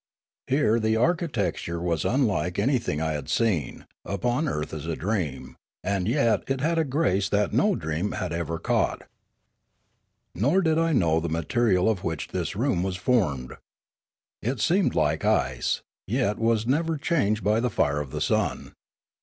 Here 0.47 0.79
was 0.79 0.95
architecture 0.95 1.93
as 1.93 2.05
unlike 2.05 2.57
anything 2.57 2.99
I 2.99 3.11
had 3.11 3.29
seen 3.29 3.85
upon 4.03 4.47
earth 4.47 4.73
as 4.73 4.87
a 4.87 4.95
dream, 4.95 5.57
and 5.83 6.07
yet 6.07 6.43
it 6.47 6.59
had 6.59 6.79
a 6.79 6.83
grace 6.83 7.29
that 7.29 7.53
no 7.53 7.75
dream 7.75 8.13
had 8.13 8.33
ever 8.33 8.57
caught. 8.57 9.03
Nor 10.33 10.61
did 10.63 10.79
I 10.79 10.91
know 10.91 11.19
the 11.19 11.29
material 11.29 11.87
of 11.87 12.03
which 12.03 12.29
this 12.29 12.55
room 12.55 12.81
was 12.81 12.97
formed. 12.97 13.57
It 14.41 14.59
seemed 14.59 14.95
like 14.95 15.23
ice, 15.23 15.83
yet 16.07 16.39
was 16.39 16.65
never 16.65 16.97
changed 16.97 17.43
by 17.43 17.59
the 17.59 17.69
fire 17.69 17.99
of 17.99 18.09
the 18.09 18.21
sun. 18.21 18.73